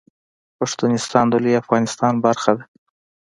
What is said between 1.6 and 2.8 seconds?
افغانستان برخه ده